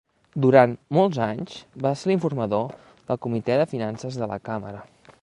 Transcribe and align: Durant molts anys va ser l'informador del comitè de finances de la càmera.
Durant 0.45 0.71
molts 0.97 1.19
anys 1.25 1.59
va 1.87 1.93
ser 2.01 2.11
l'informador 2.13 2.75
del 3.11 3.23
comitè 3.27 3.63
de 3.63 3.71
finances 3.75 4.19
de 4.25 4.35
la 4.35 4.43
càmera. 4.51 4.87